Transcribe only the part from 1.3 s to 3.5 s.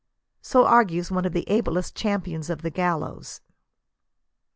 the ablest champions of the gallows.